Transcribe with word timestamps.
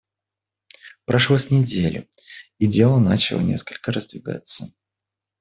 Прошло 1.05 1.37
с 1.37 1.51
неделю, 1.51 2.09
и 2.57 2.65
дело 2.65 2.97
начало 2.97 3.41
несколько 3.41 3.91
раздвигаться. 3.91 4.73